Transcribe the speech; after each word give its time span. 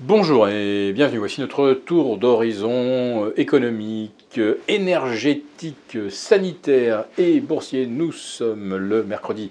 Bonjour 0.00 0.48
et 0.48 0.92
bienvenue. 0.92 1.18
Voici 1.18 1.40
notre 1.40 1.72
tour 1.72 2.18
d'horizon 2.18 3.24
euh, 3.24 3.32
économique, 3.36 4.38
euh, 4.38 4.60
énergétique, 4.68 5.98
sanitaire 6.08 7.06
et 7.18 7.40
boursier. 7.40 7.86
Nous 7.86 8.12
sommes 8.12 8.76
le 8.76 9.02
mercredi 9.02 9.50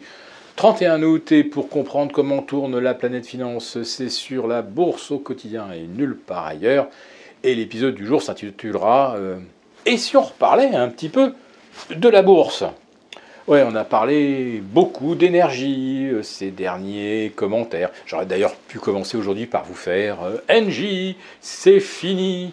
31 0.55 1.03
août 1.03 1.33
et 1.33 1.43
pour 1.43 1.67
comprendre 1.67 2.13
comment 2.13 2.41
tourne 2.41 2.79
la 2.79 2.93
planète 2.93 3.27
finance, 3.27 3.83
c'est 3.83 4.07
sur 4.07 4.47
la 4.47 4.61
bourse 4.61 5.11
au 5.11 5.19
quotidien 5.19 5.67
et 5.73 5.81
nulle 5.81 6.15
part 6.15 6.45
ailleurs. 6.45 6.87
Et 7.43 7.53
l'épisode 7.53 7.95
du 7.95 8.05
jour 8.05 8.21
s'intitulera 8.21 9.17
euh, 9.17 9.35
Et 9.85 9.97
si 9.97 10.15
on 10.15 10.21
reparlait 10.21 10.73
un 10.73 10.87
petit 10.87 11.09
peu 11.09 11.33
de 11.93 12.07
la 12.07 12.21
bourse? 12.21 12.63
Ouais, 13.47 13.63
on 13.65 13.75
a 13.75 13.85
parlé 13.85 14.61
beaucoup 14.61 15.15
d'énergie 15.15 16.09
euh, 16.11 16.21
ces 16.21 16.51
derniers 16.51 17.31
commentaires. 17.33 17.91
J'aurais 18.05 18.25
d'ailleurs 18.25 18.53
pu 18.55 18.77
commencer 18.77 19.15
aujourd'hui 19.15 19.45
par 19.45 19.63
vous 19.63 19.73
faire 19.73 20.17
euh, 20.21 20.61
NJ, 20.61 21.15
c'est 21.39 21.79
fini. 21.79 22.51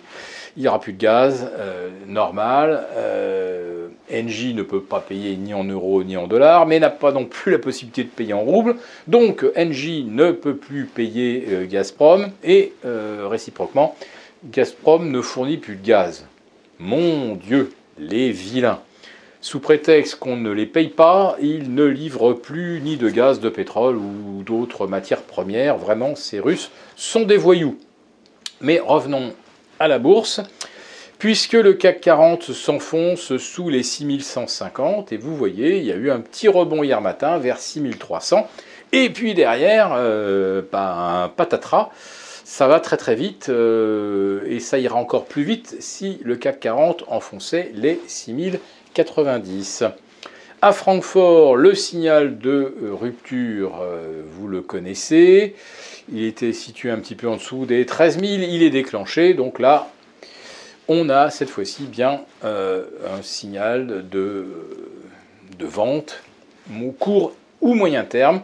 Il 0.56 0.62
n'y 0.62 0.69
aura 0.69 0.78
plus 0.78 0.92
de 0.92 0.98
gaz, 0.98 1.50
euh, 1.59 1.91
normal. 2.06 2.86
Euh, 2.95 3.88
Engie 4.12 4.55
ne 4.55 4.62
peut 4.62 4.83
pas 4.83 5.00
payer 5.00 5.34
ni 5.34 5.52
en 5.52 5.64
euros 5.64 6.05
ni 6.05 6.16
en 6.16 6.28
dollars, 6.28 6.64
mais 6.64 6.78
n'a 6.78 6.91
pas 6.91 7.11
non 7.11 7.24
plus 7.24 7.50
la 7.50 7.58
possibilité 7.58 8.05
de 8.05 8.11
payer 8.11 8.33
en 8.33 8.42
roubles. 8.42 8.77
Donc 9.08 9.45
Engie 9.56 10.06
ne 10.08 10.30
peut 10.30 10.55
plus 10.55 10.84
payer 10.84 11.66
Gazprom 11.69 12.28
et 12.45 12.72
réciproquement, 12.84 13.97
Gazprom 14.45 15.11
ne 15.11 15.20
fournit 15.20 15.56
plus 15.56 15.74
de 15.74 15.84
gaz. 15.84 16.24
Mon 16.78 17.34
Dieu, 17.34 17.72
les 17.98 18.30
vilains. 18.30 18.78
Sous 19.45 19.61
prétexte 19.61 20.15
qu'on 20.15 20.39
ne 20.39 20.51
les 20.51 20.65
paye 20.65 20.89
pas, 20.89 21.37
ils 21.39 21.75
ne 21.75 21.84
livrent 21.84 22.33
plus 22.33 22.80
ni 22.80 22.97
de 22.97 23.11
gaz, 23.11 23.41
de 23.41 23.51
pétrole 23.51 23.98
ou 23.98 24.43
d'autres 24.43 24.87
matières 24.87 25.20
premières. 25.20 25.77
Vraiment, 25.77 26.15
ces 26.15 26.41
Russes 26.41 26.70
sont 26.97 27.25
des 27.25 27.37
voyous. 27.37 27.79
Mais 28.62 28.80
revenons 28.80 29.34
à 29.79 29.87
la 29.87 29.98
bourse, 29.98 30.41
puisque 31.19 31.53
le 31.53 31.75
CAC 31.75 32.01
40 32.01 32.53
s'enfonce 32.53 33.36
sous 33.36 33.69
les 33.69 33.83
6150, 33.83 35.12
et 35.12 35.19
vous 35.19 35.36
voyez, 35.36 35.77
il 35.77 35.84
y 35.84 35.92
a 35.92 35.97
eu 35.97 36.11
un 36.11 36.20
petit 36.20 36.48
rebond 36.48 36.83
hier 36.83 37.03
matin 37.03 37.36
vers 37.36 37.58
6300, 37.58 38.48
et 38.92 39.11
puis 39.11 39.34
derrière, 39.34 39.91
euh, 39.95 40.62
un 40.73 41.29
patatras, 41.29 41.91
ça 42.45 42.67
va 42.67 42.81
très 42.81 42.97
très 42.97 43.14
vite, 43.14 43.51
euh, 43.51 44.41
et 44.47 44.58
ça 44.58 44.79
ira 44.79 44.97
encore 44.97 45.27
plus 45.27 45.42
vite 45.42 45.77
si 45.81 46.19
le 46.25 46.36
CAC 46.36 46.61
40 46.61 47.05
enfonçait 47.08 47.73
les 47.75 48.01
6000 48.06 48.58
90. 48.95 49.84
À 50.62 50.73
Francfort, 50.73 51.56
le 51.56 51.75
signal 51.75 52.39
de 52.39 52.75
rupture, 52.92 53.81
euh, 53.83 54.23
vous 54.31 54.48
le 54.48 54.62
connaissez. 54.62 55.55
Il 56.11 56.25
était 56.25 56.53
situé 56.53 56.91
un 56.91 56.98
petit 56.98 57.14
peu 57.14 57.28
en 57.28 57.36
dessous 57.36 57.67
des 57.67 57.84
13 57.84 58.20
000. 58.20 58.42
Il 58.48 58.62
est 58.62 58.70
déclenché. 58.70 59.34
Donc 59.34 59.59
là, 59.59 59.91
on 60.89 61.11
a 61.11 61.28
cette 61.31 61.51
fois-ci 61.51 61.84
bien 61.84 62.23
euh, 62.45 62.84
un 63.14 63.23
signal 63.23 64.09
de 64.09 64.47
vente, 65.61 66.23
court 66.98 67.33
ou 67.61 67.75
moyen 67.75 68.05
terme. 68.05 68.41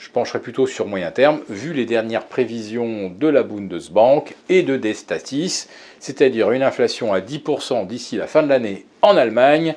Je 0.00 0.08
pencherai 0.08 0.38
plutôt 0.38 0.66
sur 0.66 0.86
moyen 0.86 1.10
terme, 1.10 1.40
vu 1.50 1.74
les 1.74 1.84
dernières 1.84 2.24
prévisions 2.24 3.10
de 3.10 3.28
la 3.28 3.42
Bundesbank 3.42 4.34
et 4.48 4.62
de 4.62 4.78
Destatis, 4.78 5.66
c'est-à-dire 5.98 6.52
une 6.52 6.62
inflation 6.62 7.12
à 7.12 7.20
10% 7.20 7.86
d'ici 7.86 8.16
la 8.16 8.26
fin 8.26 8.42
de 8.42 8.48
l'année 8.48 8.86
en 9.02 9.18
Allemagne 9.18 9.74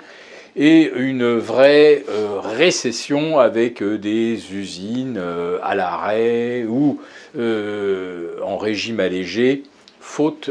et 0.55 0.89
une 0.95 1.35
vraie 1.35 2.05
euh, 2.07 2.39
récession 2.39 3.37
avec 3.37 3.83
euh, 3.83 3.97
des 3.97 4.53
usines 4.53 5.17
euh, 5.17 5.59
à 5.61 5.75
l'arrêt 5.75 6.63
ou 6.63 7.01
en 7.35 8.57
régime 8.57 9.01
allégé, 9.01 9.63
faute 9.99 10.49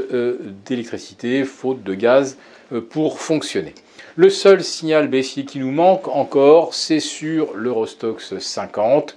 d'électricité, 0.67 1.45
faute 1.45 1.83
de 1.83 1.95
gaz 1.95 2.36
pour 2.91 3.20
fonctionner. 3.20 3.75
Le 4.17 4.29
seul 4.29 4.62
signal 4.62 5.09
baissier 5.09 5.47
qui 5.47 5.61
nous 5.61 5.70
manque 5.70 6.09
encore, 6.09 6.75
c'est 6.75 7.01
sur 7.01 7.55
l'Eurostox 7.55 8.36
50. 8.39 9.17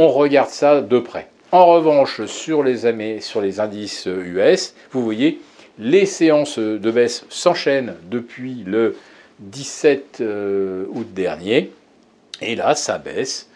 On 0.00 0.10
regarde 0.10 0.50
ça 0.50 0.80
de 0.80 1.00
près. 1.00 1.26
En 1.50 1.66
revanche, 1.66 2.24
sur 2.26 2.62
les, 2.62 3.20
sur 3.20 3.40
les 3.40 3.58
indices 3.58 4.06
US, 4.06 4.74
vous 4.92 5.02
voyez, 5.02 5.40
les 5.76 6.06
séances 6.06 6.60
de 6.60 6.90
baisse 6.92 7.24
s'enchaînent 7.30 7.96
depuis 8.08 8.62
le 8.64 8.96
17 9.40 10.18
euh, 10.20 10.84
août 10.92 11.12
dernier. 11.14 11.72
Et 12.40 12.54
là, 12.54 12.76
ça 12.76 12.98
baisse 12.98 13.48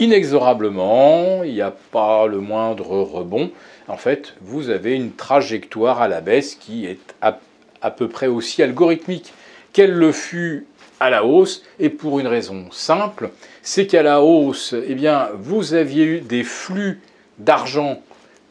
inexorablement, 0.00 1.42
il 1.44 1.52
n'y 1.52 1.60
a 1.60 1.74
pas 1.92 2.26
le 2.26 2.40
moindre 2.40 2.96
rebond. 2.96 3.50
En 3.86 3.98
fait, 3.98 4.34
vous 4.40 4.70
avez 4.70 4.94
une 4.94 5.12
trajectoire 5.12 6.00
à 6.00 6.08
la 6.08 6.22
baisse 6.22 6.54
qui 6.54 6.86
est 6.86 7.14
à 7.20 7.90
peu 7.90 8.08
près 8.08 8.28
aussi 8.28 8.62
algorithmique 8.62 9.34
qu'elle 9.74 9.92
le 9.92 10.12
fut 10.12 10.66
à 11.00 11.10
la 11.10 11.24
hausse, 11.24 11.62
et 11.78 11.90
pour 11.90 12.20
une 12.20 12.26
raison 12.26 12.66
simple, 12.70 13.30
c'est 13.62 13.86
qu'à 13.86 14.02
la 14.02 14.22
hausse, 14.22 14.74
eh 14.74 14.94
bien, 14.94 15.28
vous 15.38 15.74
aviez 15.74 16.04
eu 16.04 16.20
des 16.20 16.44
flux 16.44 17.00
d'argent 17.38 18.00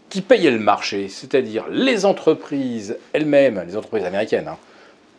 qui 0.09 0.22
payaient 0.22 0.51
le 0.51 0.59
marché, 0.59 1.07
c'est-à-dire 1.09 1.66
les 1.69 2.05
entreprises 2.05 2.97
elles-mêmes, 3.13 3.63
les 3.67 3.75
entreprises 3.75 4.05
américaines, 4.05 4.47
hein, 4.47 4.57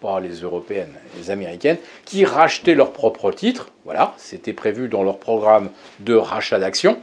pas 0.01 0.21
les 0.21 0.37
européennes, 0.37 0.93
les 1.19 1.31
américaines, 1.31 1.79
qui 2.05 2.25
rachetaient 2.25 2.75
leurs 2.75 2.93
propres 2.93 3.33
titres. 3.33 3.69
Voilà, 3.85 4.15
c'était 4.17 4.53
prévu 4.53 4.89
dans 4.89 5.03
leur 5.03 5.19
programme 5.19 5.71
de 6.01 6.15
rachat 6.15 6.59
d'actions. 6.59 6.99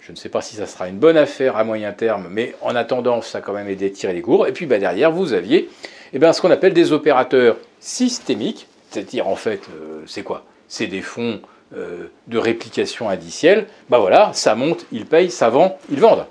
Je 0.00 0.12
ne 0.12 0.16
sais 0.16 0.28
pas 0.28 0.42
si 0.42 0.56
ça 0.56 0.66
sera 0.66 0.88
une 0.88 0.98
bonne 0.98 1.16
affaire 1.16 1.56
à 1.56 1.64
moyen 1.64 1.92
terme, 1.92 2.28
mais 2.30 2.54
en 2.60 2.74
attendant, 2.74 3.22
ça 3.22 3.38
a 3.38 3.40
quand 3.40 3.54
même 3.54 3.68
aidé 3.68 3.86
à 3.86 3.90
tirer 3.90 4.12
les 4.12 4.20
cours. 4.20 4.46
Et 4.46 4.52
puis 4.52 4.66
bah, 4.66 4.78
derrière, 4.78 5.10
vous 5.10 5.32
aviez 5.32 5.70
eh 6.12 6.18
bien, 6.18 6.32
ce 6.32 6.40
qu'on 6.40 6.50
appelle 6.50 6.74
des 6.74 6.92
opérateurs 6.92 7.56
systémiques, 7.80 8.68
c'est-à-dire 8.94 9.26
en 9.26 9.34
fait, 9.34 9.62
euh, 9.70 10.02
c'est 10.06 10.22
quoi? 10.22 10.44
C'est 10.68 10.86
des 10.86 11.02
fonds 11.02 11.40
euh, 11.76 12.04
de 12.28 12.38
réplication 12.38 13.08
indicielle. 13.08 13.66
Ben 13.90 13.98
voilà, 13.98 14.30
ça 14.34 14.54
monte, 14.54 14.86
ils 14.92 15.04
payent, 15.04 15.32
ça 15.32 15.50
vend, 15.50 15.76
ils 15.90 15.98
vendent. 15.98 16.26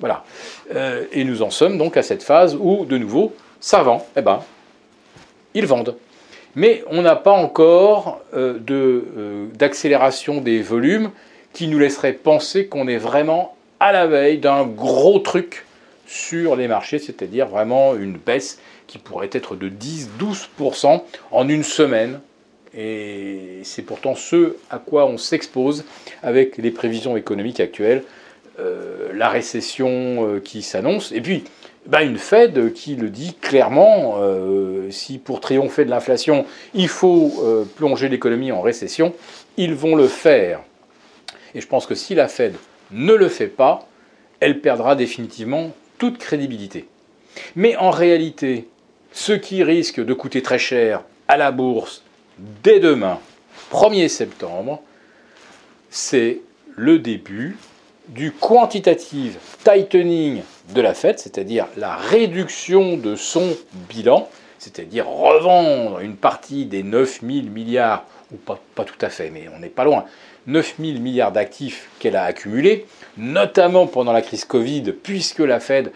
Voilà. 0.00 0.24
Euh, 0.74 1.04
et 1.12 1.22
nous 1.22 1.42
en 1.42 1.50
sommes 1.50 1.78
donc 1.78 1.96
à 1.96 2.02
cette 2.02 2.24
phase 2.24 2.56
où, 2.60 2.84
de 2.84 2.98
nouveau, 2.98 3.34
ça 3.60 3.82
vend. 3.82 4.04
Eh 4.16 4.22
ben, 4.22 4.40
ils 5.54 5.66
vendent. 5.66 5.94
Mais 6.56 6.82
on 6.90 7.02
n'a 7.02 7.14
pas 7.14 7.30
encore 7.30 8.20
d'accélération 8.32 10.40
des 10.40 10.60
volumes 10.60 11.12
qui 11.52 11.68
nous 11.68 11.78
laisserait 11.78 12.14
penser 12.14 12.66
qu'on 12.66 12.88
est 12.88 12.96
vraiment 12.96 13.54
à 13.78 13.92
la 13.92 14.08
veille 14.08 14.38
d'un 14.38 14.64
gros 14.64 15.20
truc 15.20 15.64
sur 16.08 16.56
les 16.56 16.66
marchés, 16.66 16.98
c'est-à-dire 16.98 17.46
vraiment 17.46 17.94
une 17.94 18.16
baisse 18.16 18.58
qui 18.88 18.98
pourrait 18.98 19.30
être 19.32 19.54
de 19.54 19.68
10-12% 19.68 21.02
en 21.30 21.48
une 21.48 21.62
semaine. 21.62 22.20
Et 22.76 23.60
c'est 23.62 23.82
pourtant 23.82 24.14
ce 24.14 24.56
à 24.70 24.78
quoi 24.78 25.06
on 25.06 25.18
s'expose 25.18 25.84
avec 26.22 26.58
les 26.58 26.70
prévisions 26.70 27.16
économiques 27.16 27.60
actuelles, 27.60 28.02
euh, 28.58 29.10
la 29.14 29.28
récession 29.28 30.40
qui 30.44 30.62
s'annonce, 30.62 31.12
et 31.12 31.20
puis 31.20 31.44
ben, 31.88 32.00
une 32.00 32.18
Fed 32.18 32.74
qui 32.74 32.96
le 32.96 33.08
dit 33.08 33.34
clairement, 33.40 34.16
euh, 34.18 34.90
si 34.90 35.16
pour 35.16 35.40
triompher 35.40 35.86
de 35.86 35.90
l'inflation, 35.90 36.44
il 36.74 36.88
faut 36.88 37.32
euh, 37.42 37.64
plonger 37.64 38.10
l'économie 38.10 38.52
en 38.52 38.60
récession, 38.60 39.14
ils 39.56 39.74
vont 39.74 39.96
le 39.96 40.06
faire. 40.06 40.60
Et 41.54 41.62
je 41.62 41.66
pense 41.66 41.86
que 41.86 41.94
si 41.94 42.14
la 42.14 42.28
Fed 42.28 42.54
ne 42.90 43.14
le 43.14 43.28
fait 43.28 43.46
pas, 43.46 43.88
elle 44.38 44.60
perdra 44.60 44.96
définitivement 44.96 45.72
toute 45.98 46.18
crédibilité. 46.18 46.88
Mais 47.56 47.76
en 47.76 47.90
réalité, 47.90 48.68
ce 49.12 49.32
qui 49.32 49.62
risque 49.62 50.04
de 50.04 50.14
coûter 50.14 50.42
très 50.42 50.58
cher 50.58 51.02
à 51.28 51.36
la 51.36 51.50
bourse 51.50 52.02
dès 52.62 52.80
demain, 52.80 53.18
1er 53.72 54.08
septembre, 54.08 54.82
c'est 55.90 56.40
le 56.76 56.98
début 56.98 57.56
du 58.08 58.32
quantitative 58.32 59.36
tightening 59.64 60.42
de 60.74 60.80
la 60.80 60.94
Fed, 60.94 61.18
c'est-à-dire 61.18 61.66
la 61.76 61.96
réduction 61.96 62.96
de 62.96 63.16
son 63.16 63.56
bilan, 63.88 64.28
c'est-à-dire 64.58 65.06
revendre 65.06 66.00
une 66.00 66.16
partie 66.16 66.64
des 66.64 66.82
9 66.82 67.20
000 67.20 67.46
milliards, 67.48 68.04
ou 68.32 68.36
pas, 68.36 68.60
pas 68.74 68.84
tout 68.84 68.98
à 69.00 69.08
fait, 69.08 69.30
mais 69.30 69.46
on 69.54 69.58
n'est 69.58 69.68
pas 69.68 69.84
loin, 69.84 70.04
9 70.48 70.76
000 70.80 70.98
milliards 70.98 71.30
d'actifs 71.30 71.90
qu'elle 71.98 72.16
a 72.16 72.24
accumulés, 72.24 72.86
notamment 73.18 73.86
pendant 73.86 74.12
la 74.12 74.22
crise 74.22 74.46
Covid, 74.46 74.92
puisque 75.02 75.40
la 75.40 75.60
Fed 75.60 75.92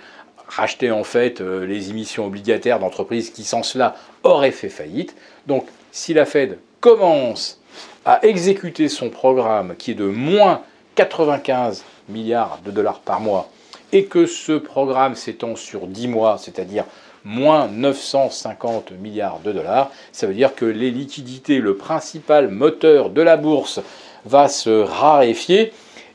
rachetait 0.46 0.90
en 0.90 1.04
fait 1.04 1.40
euh, 1.40 1.64
les 1.64 1.88
émissions 1.88 2.26
obligataires 2.26 2.78
d'entreprises 2.78 3.30
qui 3.30 3.44
sans 3.44 3.62
cela 3.62 3.96
auraient 4.22 4.50
fait 4.50 4.68
faillite. 4.68 5.16
Donc 5.46 5.66
si 5.90 6.12
la 6.12 6.26
Fed 6.26 6.58
commence 6.80 7.60
à 8.04 8.24
exécuter 8.26 8.90
son 8.90 9.08
programme 9.08 9.74
qui 9.76 9.92
est 9.92 9.94
de 9.94 10.04
moins 10.04 10.60
95 10.96 11.82
milliards 12.10 12.60
de 12.62 12.70
dollars 12.70 13.00
par 13.00 13.20
mois 13.20 13.48
et 13.92 14.04
que 14.04 14.26
ce 14.26 14.52
programme 14.52 15.14
s'étend 15.14 15.56
sur 15.56 15.86
10 15.86 16.08
mois, 16.08 16.36
c'est-à-dire 16.36 16.84
moins 17.24 17.68
950 17.68 18.92
milliards 18.92 19.38
de 19.40 19.52
dollars, 19.52 19.90
ça 20.10 20.26
veut 20.26 20.34
dire 20.34 20.54
que 20.54 20.64
les 20.66 20.90
liquidités, 20.90 21.58
le 21.58 21.76
principal 21.76 22.48
moteur 22.48 23.10
de 23.10 23.22
la 23.22 23.36
bourse, 23.36 23.80
va 24.24 24.48
se 24.48 24.70
raréfier. 24.70 25.72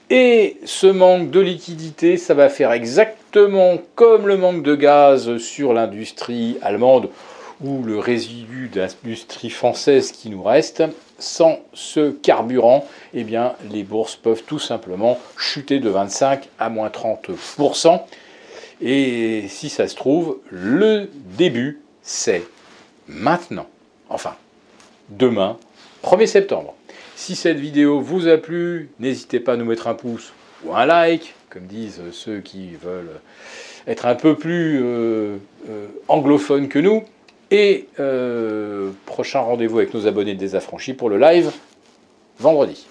Et 0.09 0.57
ce 0.63 0.88
manque 0.88 1.31
de 1.31 1.42
liquidité, 1.42 2.18
ça 2.18 2.33
va 2.33 2.48
faire 2.48 2.71
exactement 2.71 3.77
comme 3.95 4.27
le 4.27 4.38
manque 4.38 4.63
de 4.63 4.75
gaz 4.75 5.38
sur 5.38 5.74
l'industrie 5.74 6.57
allemande 6.62 7.09
ou 7.62 7.83
le 7.83 8.00
résidu 8.00 8.69
de 8.69 8.81
l'industrie 8.81 9.50
française 9.50 10.12
qui 10.12 10.30
nous 10.30 10.44
reste, 10.44 10.83
sans 11.19 11.59
ce 11.74 12.12
carburant, 12.12 12.88
eh 13.13 13.24
bien, 13.24 13.54
les 13.71 13.83
bourses 13.83 14.15
peuvent 14.15 14.44
tout 14.44 14.59
simplement 14.59 15.19
chuter 15.38 15.80
de 15.80 15.89
25 15.89 16.48
à 16.59 16.69
moins 16.69 16.89
30%. 16.89 18.00
Et 18.81 19.45
si 19.50 19.69
ça 19.69 19.88
se 19.88 19.95
trouve, 19.95 20.38
le 20.51 21.09
début, 21.38 21.81
c'est 22.04 22.44
maintenant. 23.07 23.65
Enfin, 24.09 24.36
demain, 25.09 25.57
1er 26.04 26.27
septembre. 26.27 26.75
Si 27.17 27.35
cette 27.35 27.57
vidéo 27.57 27.99
vous 27.99 28.27
a 28.27 28.37
plu, 28.37 28.91
n'hésitez 28.99 29.39
pas 29.39 29.53
à 29.53 29.57
nous 29.57 29.65
mettre 29.65 29.87
un 29.87 29.95
pouce 29.95 30.33
ou 30.63 30.75
un 30.75 30.85
like, 30.85 31.33
comme 31.49 31.65
disent 31.65 31.99
ceux 32.11 32.41
qui 32.41 32.75
veulent 32.75 33.19
être 33.87 34.05
un 34.05 34.13
peu 34.13 34.35
plus 34.35 34.79
euh, 34.83 35.37
euh, 35.67 35.87
anglophones 36.09 36.67
que 36.67 36.77
nous. 36.77 37.03
Et 37.49 37.87
euh, 37.99 38.91
prochain 39.07 39.39
rendez-vous 39.39 39.79
avec 39.79 39.95
nos 39.95 40.05
abonnés 40.05 40.35
désaffranchis 40.35 40.93
pour 40.93 41.09
le 41.09 41.17
live 41.17 41.51
vendredi. 42.39 42.85